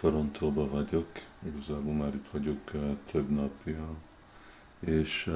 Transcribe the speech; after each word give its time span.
Torontóba 0.00 0.68
vagyok, 0.68 1.06
igazából 1.46 1.92
már 1.92 2.14
itt 2.14 2.28
vagyok 2.30 2.58
több 3.10 3.30
napja, 3.30 3.88
és 4.80 5.30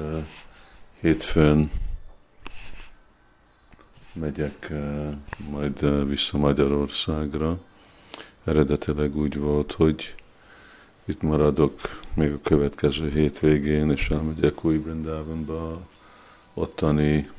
hétfőn 0.99 1.71
megyek 4.13 4.73
majd 5.37 6.07
vissza 6.07 6.37
Magyarországra. 6.37 7.59
Eredetileg 8.43 9.15
úgy 9.15 9.39
volt, 9.39 9.71
hogy 9.71 10.15
itt 11.05 11.21
maradok 11.21 11.79
még 12.13 12.31
a 12.31 12.41
következő 12.43 13.09
hétvégén, 13.09 13.91
és 13.91 14.09
elmegyek 14.09 14.63
új 14.63 14.77
Brindávonba, 14.77 15.87
ottani 16.53 17.29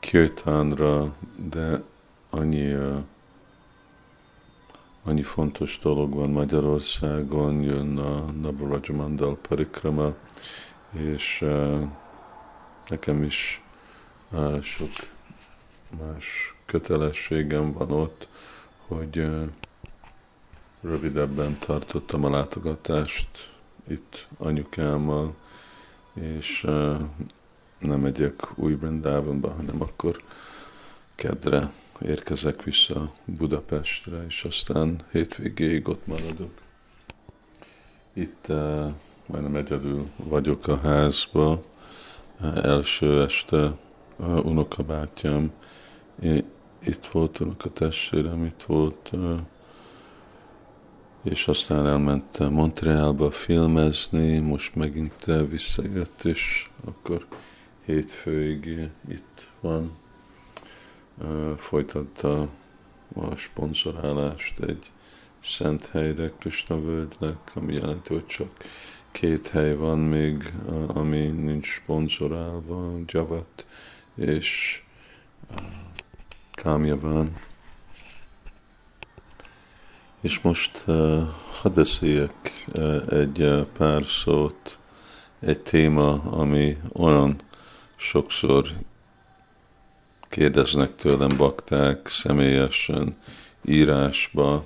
kirtánra, 0.00 1.10
de 1.50 1.82
annyi 2.30 2.76
annyi 5.04 5.22
fontos 5.22 5.78
dolog 5.78 6.14
van 6.14 6.30
Magyarországon, 6.30 7.62
jön 7.62 7.98
a 7.98 8.30
Nabarajamandal 8.40 9.38
Parikrama, 9.48 10.14
és 10.90 11.40
uh, 11.42 11.82
nekem 12.88 13.22
is 13.22 13.62
uh, 14.30 14.60
sok 14.60 14.90
más 15.98 16.54
kötelességem 16.66 17.72
van 17.72 17.90
ott, 17.90 18.28
hogy 18.86 19.18
uh, 19.18 19.42
rövidebben 20.80 21.58
tartottam 21.58 22.24
a 22.24 22.30
látogatást 22.30 23.50
itt 23.88 24.26
anyukámmal, 24.38 25.34
és 26.14 26.64
uh, 26.64 27.00
nem 27.78 28.00
megyek 28.00 28.58
új 28.58 28.74
Brindávonba, 28.74 29.50
hanem 29.50 29.80
akkor 29.80 30.22
kedre 31.14 31.72
érkezek 32.06 32.62
vissza 32.62 33.12
Budapestre, 33.24 34.24
és 34.26 34.44
aztán 34.44 35.00
hétvégéig 35.12 35.88
ott 35.88 36.06
maradok. 36.06 36.52
Itt 38.12 38.46
uh, 38.48 38.92
majdnem 39.26 39.56
egyedül 39.56 40.08
vagyok 40.16 40.66
a 40.66 40.76
házba. 40.76 41.62
Uh, 42.40 42.64
első 42.64 43.22
este 43.22 43.76
uh, 44.16 44.44
unokabátyám, 44.44 45.52
itt 46.86 47.06
volt 47.06 47.40
unokatestvérem, 47.40 48.44
itt 48.44 48.62
volt, 48.62 49.10
uh, 49.12 49.38
és 51.22 51.48
aztán 51.48 51.86
elment 51.86 52.50
Montrealba 52.50 53.30
filmezni, 53.30 54.38
most 54.38 54.74
megint 54.74 55.24
visszajött, 55.48 56.24
és 56.24 56.70
akkor 56.84 57.26
hétfőig 57.84 58.90
itt 59.08 59.48
van 59.60 59.90
folytatta 61.56 62.48
a 63.14 63.34
sponsorálást 63.36 64.60
egy 64.60 64.90
szent 65.42 65.86
helyre, 65.86 66.32
Krishna 66.38 66.80
völgynek, 66.80 67.36
ami 67.54 67.72
jelenti, 67.72 68.12
hogy 68.12 68.26
csak 68.26 68.50
két 69.10 69.48
hely 69.48 69.74
van 69.74 69.98
még, 69.98 70.52
ami 70.86 71.26
nincs 71.26 71.66
sponsorálva, 71.66 72.98
Javat 73.06 73.66
és 74.14 74.82
van. 77.00 77.36
És 80.20 80.40
most 80.40 80.82
uh, 80.86 81.22
hadd 81.60 81.74
beszéljek 81.74 82.52
uh, 82.74 83.02
egy 83.08 83.66
pár 83.76 84.04
szót, 84.04 84.78
egy 85.40 85.60
téma, 85.60 86.12
ami 86.12 86.76
olyan 86.92 87.36
sokszor 87.96 88.68
kérdeznek 90.32 90.94
tőlem 90.94 91.36
bakták 91.36 92.08
személyesen 92.08 93.16
írásba, 93.64 94.64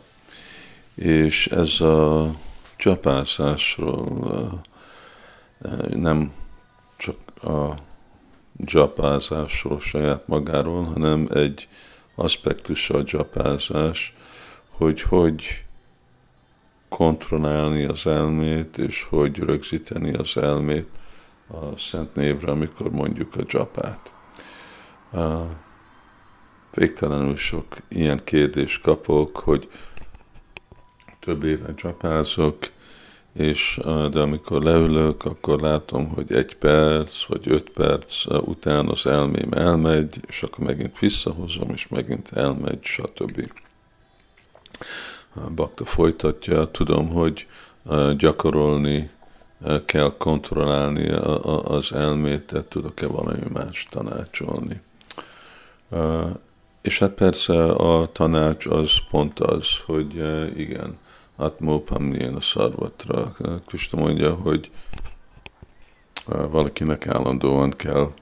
és 0.95 1.47
ez 1.47 1.81
a 1.81 2.35
csapászásról 2.77 4.61
nem 5.95 6.33
csak 6.97 7.17
a 7.43 7.75
csapázásról 8.65 9.81
saját 9.81 10.29
magáról, 10.29 10.83
hanem 10.85 11.29
egy 11.35 11.69
aspektus 12.15 12.91
a 12.91 13.05
csapázás, 13.05 14.15
hogy 14.69 15.03
hogy 15.03 15.65
kontrollálni 16.89 17.85
az 17.85 18.07
elmét, 18.07 18.79
és 18.79 19.03
hogy 19.03 19.39
rögzíteni 19.39 20.13
az 20.13 20.37
elmét 20.37 20.89
a 21.49 21.77
szent 21.77 22.15
névre, 22.15 22.53
amikor 22.53 22.91
mondjuk 22.91 23.35
a 23.37 23.45
csapát 23.45 24.11
végtelenül 26.77 27.37
sok 27.37 27.67
ilyen 27.89 28.21
kérdést 28.25 28.83
kapok, 28.83 29.37
hogy 29.37 29.69
több 31.21 31.45
éve 31.45 31.75
csapázok, 31.75 32.59
és 33.33 33.81
de 34.11 34.21
amikor 34.21 34.63
leülök, 34.63 35.25
akkor 35.25 35.61
látom, 35.61 36.09
hogy 36.09 36.33
egy 36.33 36.55
perc 36.55 37.25
vagy 37.25 37.51
öt 37.51 37.71
perc 37.71 38.25
után 38.27 38.89
az 38.89 39.07
elmém 39.07 39.53
elmegy, 39.53 40.21
és 40.27 40.43
akkor 40.43 40.65
megint 40.65 40.99
visszahozom, 40.99 41.71
és 41.71 41.89
megint 41.89 42.31
elmegy, 42.33 42.79
stb. 42.83 43.51
Bakta 45.55 45.85
folytatja, 45.85 46.71
tudom, 46.71 47.09
hogy 47.09 47.47
gyakorolni 48.17 49.11
kell 49.85 50.15
kontrollálni 50.19 51.09
az 51.65 51.93
elmét, 51.93 52.43
tehát 52.43 52.67
tudok-e 52.67 53.07
valami 53.07 53.43
más 53.53 53.87
tanácsolni. 53.91 54.81
És 56.87 56.99
hát 56.99 57.11
persze 57.11 57.65
a 57.65 58.07
tanács 58.13 58.67
az 58.67 58.91
pont 59.11 59.41
az, 59.41 59.67
hogy 59.87 60.15
igen, 60.57 60.99
Atmópam 61.37 62.03
milyen 62.03 62.35
a 62.35 62.41
szarvatra. 62.41 63.37
Krista 63.67 63.97
mondja, 63.97 64.35
hogy 64.35 64.71
valakinek 66.27 67.07
állandóan 67.07 67.71
kell 67.71 68.13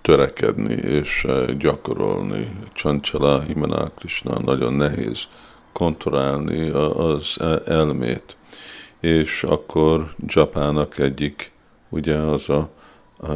törekedni 0.00 0.74
és 0.74 1.26
gyakorolni. 1.58 2.56
Csancsala, 2.72 3.40
Himana 3.40 3.90
Krishna 3.90 4.38
nagyon 4.38 4.72
nehéz 4.72 5.28
kontrollálni 5.72 6.68
az 6.68 7.40
elmét. 7.66 8.36
És 9.00 9.42
akkor 9.44 10.14
Japának 10.26 10.98
egyik, 10.98 11.52
ugye 11.88 12.16
az 12.16 12.48
a, 12.48 12.70
a 13.20 13.30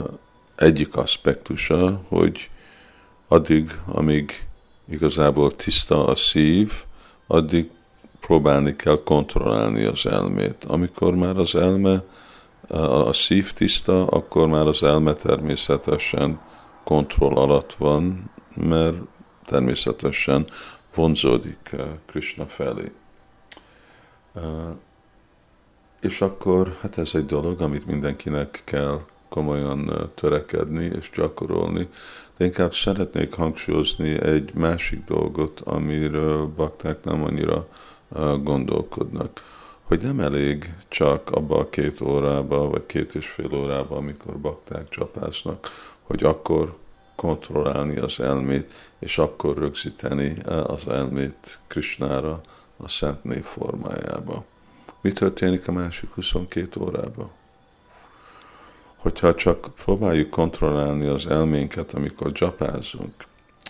egyik 0.54 0.96
aspektusa, 0.96 2.00
hogy 2.08 2.50
addig, 3.28 3.70
amíg 3.86 4.45
igazából 4.88 5.54
tiszta 5.54 6.06
a 6.06 6.14
szív, 6.14 6.72
addig 7.26 7.70
próbálni 8.20 8.76
kell 8.76 9.02
kontrollálni 9.04 9.84
az 9.84 10.06
elmét. 10.06 10.64
Amikor 10.64 11.14
már 11.14 11.36
az 11.36 11.54
elme, 11.54 12.02
a 12.68 13.12
szív 13.12 13.52
tiszta, 13.52 14.06
akkor 14.06 14.48
már 14.48 14.66
az 14.66 14.82
elme 14.82 15.12
természetesen 15.12 16.40
kontroll 16.84 17.36
alatt 17.36 17.72
van, 17.72 18.30
mert 18.54 18.96
természetesen 19.44 20.46
vonzódik 20.94 21.76
Krishna 22.06 22.46
felé. 22.46 22.92
És 26.00 26.20
akkor, 26.20 26.76
hát 26.80 26.98
ez 26.98 27.10
egy 27.14 27.26
dolog, 27.26 27.60
amit 27.60 27.86
mindenkinek 27.86 28.62
kell 28.64 29.00
komolyan 29.28 30.10
törekedni 30.14 30.90
és 30.98 31.10
gyakorolni, 31.14 31.88
de 32.36 32.44
inkább 32.44 32.74
szeretnék 32.74 33.34
hangsúlyozni 33.34 34.22
egy 34.22 34.54
másik 34.54 35.04
dolgot, 35.04 35.60
amiről 35.60 36.46
bakták 36.46 37.04
nem 37.04 37.24
annyira 37.24 37.68
gondolkodnak. 38.42 39.42
Hogy 39.82 40.02
nem 40.02 40.20
elég 40.20 40.74
csak 40.88 41.30
abba 41.30 41.58
a 41.58 41.68
két 41.68 42.00
órába, 42.00 42.68
vagy 42.70 42.86
két 42.86 43.14
és 43.14 43.26
fél 43.26 43.54
órába, 43.54 43.96
amikor 43.96 44.38
bakták 44.38 44.88
csapásnak, 44.88 45.68
hogy 46.02 46.24
akkor 46.24 46.76
kontrollálni 47.14 47.96
az 47.96 48.20
elmét, 48.20 48.72
és 48.98 49.18
akkor 49.18 49.58
rögzíteni 49.58 50.36
az 50.66 50.88
elmét 50.88 51.58
Krisnára 51.66 52.40
a 52.76 52.88
szent 52.88 53.24
név 53.24 53.42
formájába. 53.42 54.44
Mi 55.00 55.12
történik 55.12 55.68
a 55.68 55.72
másik 55.72 56.10
22 56.10 56.80
órában? 56.80 57.30
Hogyha 59.06 59.34
csak 59.34 59.68
próbáljuk 59.84 60.30
kontrollálni 60.30 61.06
az 61.06 61.26
elménket, 61.26 61.92
amikor 61.92 62.32
csapázunk, 62.32 63.12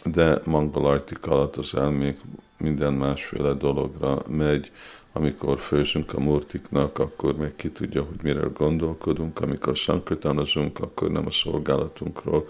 de 0.05 0.39
mangalartik 0.45 1.27
alatt 1.27 1.57
az 1.57 1.75
elménk 1.75 2.17
minden 2.59 2.93
másféle 2.93 3.53
dologra 3.53 4.23
megy, 4.29 4.71
amikor 5.13 5.59
főzünk 5.59 6.13
a 6.13 6.21
murtiknak, 6.21 6.99
akkor 6.99 7.37
még 7.37 7.57
ki 7.57 7.71
tudja, 7.71 8.03
hogy 8.03 8.17
miről 8.23 8.53
gondolkodunk, 8.53 9.41
amikor 9.41 9.77
sankötanozunk, 9.77 10.79
akkor 10.81 11.11
nem 11.11 11.27
a 11.27 11.31
szolgálatunkról 11.31 12.49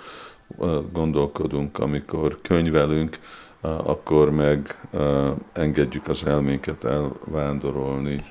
gondolkodunk, 0.93 1.79
amikor 1.79 2.39
könyvelünk, 2.43 3.19
akkor 3.61 4.31
meg 4.31 4.89
engedjük 5.53 6.09
az 6.09 6.25
elménket 6.27 6.85
elvándorolni 6.85 8.25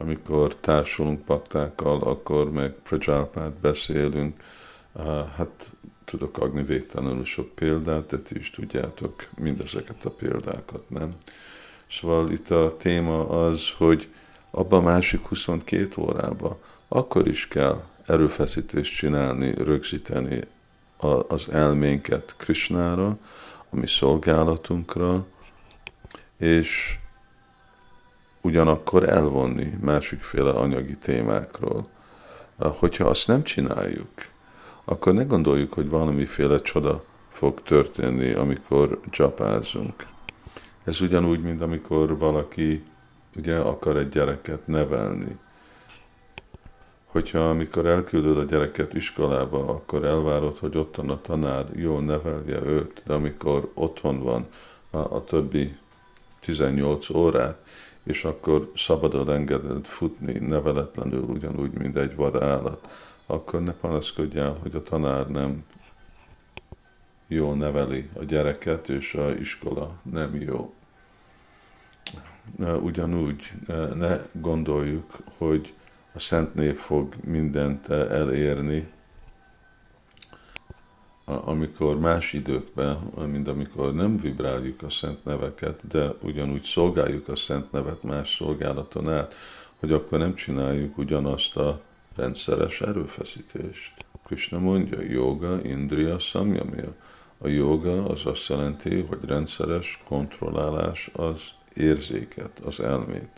amikor 0.00 0.54
társulunk 0.54 1.24
paktákkal, 1.24 2.00
akkor 2.00 2.50
meg 2.50 2.72
Prajalpát 2.72 3.58
beszélünk, 3.58 4.40
hát 5.36 5.70
tudok 6.04 6.38
adni 6.38 6.62
végtelenül 6.62 7.24
sok 7.24 7.54
példát, 7.54 8.06
de 8.06 8.18
ti 8.18 8.38
is 8.38 8.50
tudjátok 8.50 9.26
mindezeket 9.36 10.04
a 10.04 10.10
példákat, 10.10 10.90
nem? 10.90 11.14
Szóval 11.90 12.30
itt 12.30 12.50
a 12.50 12.76
téma 12.78 13.28
az, 13.28 13.70
hogy 13.76 14.08
abban 14.50 14.80
a 14.80 14.84
másik 14.84 15.26
22 15.26 16.02
órában 16.02 16.56
akkor 16.88 17.28
is 17.28 17.48
kell 17.48 17.84
erőfeszítést 18.06 18.96
csinálni, 18.96 19.54
rögzíteni 19.54 20.40
az 21.28 21.48
elménket 21.48 22.34
Krishnára, 22.36 23.18
a 23.70 23.76
mi 23.76 23.86
szolgálatunkra, 23.86 25.26
és 26.36 26.98
ugyanakkor 28.40 29.08
elvonni 29.08 29.78
másikféle 29.80 30.50
anyagi 30.50 30.96
témákról. 30.96 31.88
Hogyha 32.56 33.08
azt 33.08 33.26
nem 33.26 33.42
csináljuk, 33.42 34.08
akkor 34.84 35.14
ne 35.14 35.22
gondoljuk, 35.22 35.72
hogy 35.72 35.88
valamiféle 35.88 36.60
csoda 36.60 37.04
fog 37.28 37.62
történni, 37.62 38.32
amikor 38.32 39.00
csapázunk. 39.10 40.06
Ez 40.84 41.00
ugyanúgy, 41.00 41.40
mint 41.40 41.60
amikor 41.60 42.18
valaki 42.18 42.84
ugye 43.36 43.56
akar 43.56 43.96
egy 43.96 44.08
gyereket 44.08 44.66
nevelni. 44.66 45.38
Hogyha 47.04 47.48
amikor 47.48 47.86
elküldöd 47.86 48.38
a 48.38 48.44
gyereket 48.44 48.94
iskolába, 48.94 49.68
akkor 49.68 50.04
elvárod, 50.04 50.58
hogy 50.58 50.76
otthon 50.76 51.10
a 51.10 51.20
tanár 51.20 51.66
jól 51.74 52.02
nevelje 52.02 52.62
őt, 52.62 53.02
de 53.06 53.12
amikor 53.12 53.70
otthon 53.74 54.22
van 54.22 54.46
a, 54.90 54.98
a 54.98 55.24
többi 55.24 55.76
18 56.40 57.10
órát, 57.10 57.66
és 58.02 58.24
akkor 58.24 58.72
szabadon 58.76 59.30
engeded 59.30 59.84
futni 59.84 60.32
neveletlenül, 60.32 61.22
ugyanúgy, 61.22 61.72
mint 61.72 61.96
egy 61.96 62.14
vadállat, 62.14 62.88
akkor 63.26 63.62
ne 63.62 63.72
panaszkodjál, 63.72 64.56
hogy 64.62 64.74
a 64.74 64.82
tanár 64.82 65.28
nem 65.28 65.64
jól 67.26 67.56
neveli 67.56 68.08
a 68.12 68.24
gyereket, 68.24 68.88
és 68.88 69.14
a 69.14 69.30
iskola 69.30 69.98
nem 70.02 70.40
jó. 70.40 70.74
Ugyanúgy 72.82 73.52
ne 73.94 74.18
gondoljuk, 74.32 75.16
hogy 75.38 75.74
a 76.12 76.18
Szent 76.18 76.54
Név 76.54 76.76
fog 76.76 77.14
mindent 77.24 77.88
elérni, 77.88 78.88
amikor 81.44 81.98
más 81.98 82.32
időkben, 82.32 82.96
mint 83.30 83.48
amikor 83.48 83.94
nem 83.94 84.20
vibráljuk 84.20 84.82
a 84.82 84.90
szent 84.90 85.24
neveket, 85.24 85.86
de 85.88 86.14
ugyanúgy 86.22 86.62
szolgáljuk 86.62 87.28
a 87.28 87.36
szent 87.36 87.72
nevet 87.72 88.02
más 88.02 88.36
szolgálaton 88.36 89.08
át, 89.08 89.34
hogy 89.78 89.92
akkor 89.92 90.18
nem 90.18 90.34
csináljuk 90.34 90.98
ugyanazt 90.98 91.56
a 91.56 91.80
rendszeres 92.16 92.80
erőfeszítést. 92.80 93.92
Krishna 94.26 94.58
mondja, 94.58 95.00
yoga, 95.00 95.58
indriya, 95.62 96.18
samyamya. 96.18 96.94
A 97.38 97.48
joga 97.48 98.04
az 98.04 98.26
azt 98.26 98.46
jelenti, 98.48 99.00
hogy 99.00 99.18
rendszeres 99.26 100.02
kontrollálás 100.08 101.10
az 101.12 101.40
érzéket, 101.74 102.58
az 102.64 102.80
elmét. 102.80 103.28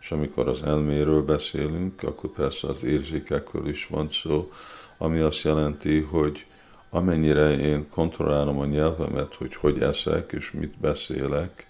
És 0.00 0.10
amikor 0.10 0.48
az 0.48 0.62
elméről 0.62 1.22
beszélünk, 1.22 2.02
akkor 2.02 2.30
persze 2.30 2.68
az 2.68 2.82
érzékekről 2.82 3.68
is 3.68 3.86
van 3.86 4.08
szó, 4.08 4.50
ami 4.98 5.18
azt 5.18 5.42
jelenti, 5.42 6.00
hogy 6.00 6.46
amennyire 6.90 7.58
én 7.58 7.88
kontrollálom 7.88 8.58
a 8.58 8.64
nyelvemet, 8.64 9.34
hogy 9.34 9.54
hogy 9.54 9.82
eszek 9.82 10.32
és 10.32 10.50
mit 10.50 10.78
beszélek, 10.80 11.66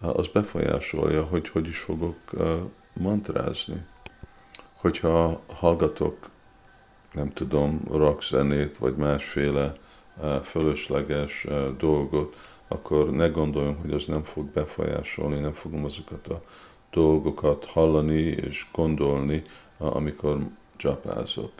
az 0.00 0.28
befolyásolja, 0.28 1.22
hogy 1.24 1.48
hogy 1.48 1.66
is 1.66 1.78
fogok 1.78 2.16
mantrázni. 2.92 3.86
Hogyha 4.72 5.40
hallgatok, 5.46 6.16
nem 7.12 7.32
tudom, 7.32 7.80
rockzenét, 7.90 8.78
vagy 8.78 8.96
másféle 8.96 9.72
fölösleges 10.42 11.46
dolgot, 11.78 12.36
akkor 12.68 13.10
ne 13.10 13.28
gondoljam, 13.28 13.76
hogy 13.76 13.92
az 13.92 14.04
nem 14.04 14.22
fog 14.22 14.52
befolyásolni, 14.52 15.38
nem 15.38 15.52
fogom 15.52 15.84
azokat 15.84 16.26
a 16.26 16.42
dolgokat 16.90 17.64
hallani 17.64 18.20
és 18.20 18.66
gondolni, 18.72 19.42
amikor 19.78 20.38
csapázok. 20.76 21.52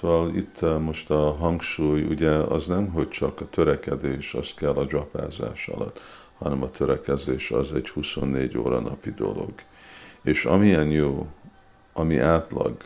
Szóval 0.00 0.34
itt 0.34 0.62
eh, 0.62 0.78
most 0.78 1.10
a 1.10 1.32
hangsúly, 1.32 2.02
ugye 2.02 2.30
az 2.30 2.66
nem, 2.66 2.88
hogy 2.88 3.08
csak 3.08 3.40
a 3.40 3.48
törekedés, 3.50 4.34
az 4.34 4.54
kell 4.54 4.72
a 4.72 4.84
dzsapázás 4.84 5.68
alatt, 5.68 6.00
hanem 6.38 6.62
a 6.62 6.70
törekezés 6.70 7.50
az 7.50 7.72
egy 7.74 7.88
24 7.88 8.58
óra 8.58 8.80
napi 8.80 9.10
dolog. 9.10 9.52
És 10.22 10.44
amilyen 10.44 10.90
jó, 10.90 11.26
ami 11.92 12.18
átlag, 12.18 12.76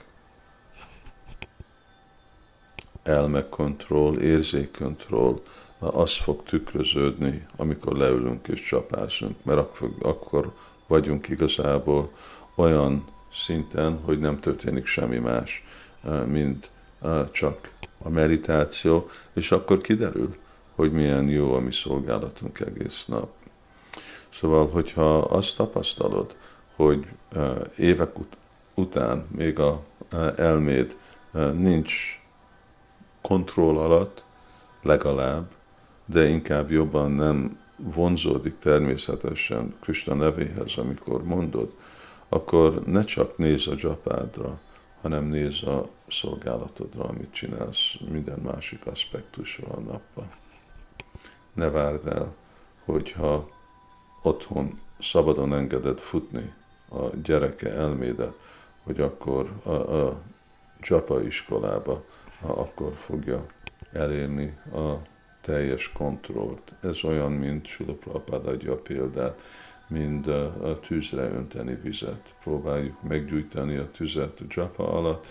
elmekontroll, 3.03 4.19
érzékkontroll, 4.19 5.41
az 5.79 6.17
fog 6.17 6.43
tükröződni, 6.43 7.47
amikor 7.57 7.97
leülünk 7.97 8.49
és 8.49 8.61
csapázunk, 8.61 9.45
mert 9.45 9.59
akkor, 9.59 9.91
akkor 10.03 10.53
vagyunk 10.87 11.29
igazából 11.29 12.13
olyan 12.55 13.05
szinten, 13.33 13.99
hogy 14.05 14.19
nem 14.19 14.41
történik 14.41 14.87
semmi 14.87 15.19
más, 15.19 15.65
eh, 16.05 16.25
mint 16.25 16.71
csak 17.31 17.71
a 18.03 18.09
meditáció, 18.09 19.09
és 19.33 19.53
akkor 19.53 19.81
kiderül, 19.81 20.35
hogy 20.75 20.93
milyen 20.93 21.29
jó 21.29 21.55
a 21.55 21.61
mi 21.61 21.73
szolgálatunk 21.73 22.61
egész 22.61 23.05
nap. 23.07 23.31
Szóval, 24.29 24.69
hogyha 24.69 25.19
azt 25.19 25.57
tapasztalod, 25.57 26.35
hogy 26.77 27.07
évek 27.77 28.19
ut- 28.19 28.37
után 28.75 29.27
még 29.37 29.59
a 29.59 29.83
elméd 30.37 30.97
nincs 31.53 32.21
kontroll 33.21 33.79
alatt, 33.79 34.25
legalább, 34.83 35.51
de 36.05 36.29
inkább 36.29 36.71
jobban 36.71 37.11
nem 37.11 37.61
vonzódik 37.77 38.59
természetesen 38.59 39.75
Krista 39.81 40.15
nevéhez, 40.15 40.77
amikor 40.77 41.25
mondod, 41.25 41.73
akkor 42.29 42.83
ne 42.85 43.05
csak 43.05 43.37
néz 43.37 43.67
a 43.67 43.75
dzsapádra, 43.75 44.61
hanem 45.03 45.25
néz 45.25 45.63
a 45.63 45.89
szolgálatodra, 46.09 47.05
amit 47.05 47.33
csinálsz 47.33 47.95
minden 48.11 48.39
másik 48.39 48.87
aspektusra 48.87 49.67
a 49.69 49.81
napban. 49.81 50.31
Ne 51.53 51.71
várd 51.71 52.07
el, 52.07 52.35
hogyha 52.85 53.51
otthon 54.23 54.81
szabadon 55.01 55.55
engeded 55.55 55.99
futni 55.99 56.53
a 56.91 57.17
gyereke 57.23 57.73
elmédet, 57.73 58.35
hogy 58.83 59.01
akkor 59.01 59.53
a, 59.63 59.71
a 59.71 60.23
Japa 60.81 61.23
iskolába 61.23 62.05
akkor 62.41 62.93
fogja 62.97 63.47
elérni 63.93 64.57
a 64.73 64.93
teljes 65.41 65.93
kontrollt. 65.93 66.73
Ez 66.81 67.05
olyan, 67.05 67.33
mint 67.33 67.67
Sula 67.67 67.93
Prabhupád 67.93 68.47
adja 68.47 68.73
a 68.73 68.77
példát, 68.77 69.41
mind 69.93 70.29
a 70.29 70.81
tűzre 70.81 71.23
önteni 71.23 71.75
vizet. 71.83 72.35
Próbáljuk 72.43 73.03
meggyújtani 73.03 73.77
a 73.77 73.91
tüzet 73.91 74.41
a 74.41 74.45
japa 74.49 74.89
alatt, 74.89 75.27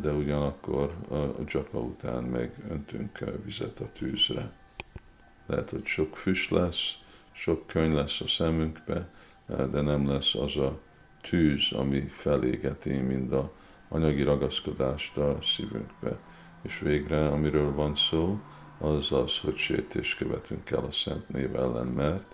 de 0.00 0.12
ugyanakkor 0.12 0.94
a 1.10 1.42
japa 1.46 1.78
után 1.78 2.22
meg 2.22 2.52
öntünk 2.70 3.18
vizet 3.44 3.80
a 3.80 3.88
tűzre. 3.98 4.50
Lehet, 5.46 5.70
hogy 5.70 5.84
sok 5.84 6.16
füst 6.16 6.50
lesz, 6.50 6.98
sok 7.32 7.66
könyv 7.66 7.94
lesz 7.94 8.20
a 8.20 8.28
szemünkbe, 8.28 9.08
de 9.46 9.80
nem 9.80 10.08
lesz 10.08 10.34
az 10.34 10.56
a 10.56 10.78
tűz, 11.20 11.72
ami 11.72 12.00
felégeti 12.00 12.92
mind 12.92 13.32
a 13.32 13.52
anyagi 13.88 14.22
ragaszkodást 14.22 15.16
a 15.16 15.38
szívünkbe. 15.42 16.18
És 16.62 16.78
végre, 16.78 17.28
amiről 17.28 17.74
van 17.74 17.94
szó, 17.94 18.40
az 18.78 19.12
az, 19.12 19.38
hogy 19.38 19.56
sértés 19.56 20.14
követünk 20.14 20.70
el 20.70 20.84
a 20.84 20.90
Szent 20.90 21.28
Név 21.28 21.54
ellen, 21.54 21.86
mert 21.86 22.33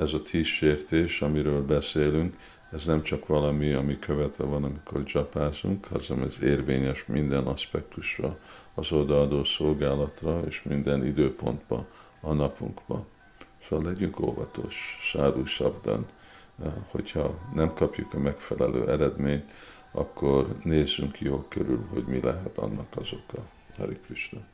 ez 0.00 0.12
a 0.12 0.22
tíz 0.22 0.46
sértés, 0.46 1.22
amiről 1.22 1.66
beszélünk, 1.66 2.36
ez 2.72 2.84
nem 2.84 3.02
csak 3.02 3.26
valami, 3.26 3.72
ami 3.72 3.98
követve 3.98 4.44
van, 4.44 4.64
amikor 4.64 5.04
csapázunk, 5.04 5.84
hanem 5.84 6.24
ez 6.24 6.42
érvényes 6.42 7.04
minden 7.06 7.46
aspektusra, 7.46 8.38
az 8.74 8.92
odaadó 8.92 9.44
szolgálatra 9.44 10.42
és 10.46 10.62
minden 10.62 11.06
időpontba 11.06 11.86
a 12.20 12.32
napunkba. 12.32 13.06
Szóval 13.68 13.84
legyünk 13.84 14.20
óvatos, 14.20 14.98
sádu 15.00 15.44
sabdan, 15.44 16.06
hogyha 16.90 17.38
nem 17.54 17.72
kapjuk 17.74 18.14
a 18.14 18.18
megfelelő 18.18 18.90
eredményt, 18.90 19.50
akkor 19.92 20.56
nézzünk 20.62 21.20
jó 21.20 21.44
körül, 21.48 21.86
hogy 21.92 22.04
mi 22.04 22.20
lehet 22.20 22.58
annak 22.58 22.96
az 22.96 23.08
oka. 23.12 23.42
Hari 23.76 23.98
Krishna. 24.06 24.40